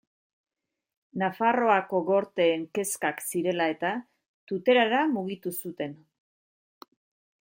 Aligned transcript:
Nafarroako 1.23 1.99
Gorteen 2.07 2.63
kezkak 2.79 3.21
zirela 3.27 3.69
eta, 3.75 3.91
Tuterara 4.53 5.03
mugitu 5.13 5.55
zuten. 5.61 5.95